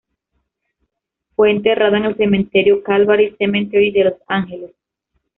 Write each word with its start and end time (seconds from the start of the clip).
Fue 1.35 1.51
enterrada 1.51 1.95
en 1.99 2.05
el 2.05 2.17
Cementerio 2.17 2.81
Calvary 2.81 3.35
Cemetery 3.37 3.91
de 3.91 4.03
Los 4.05 4.13
Angeles. 4.29 4.71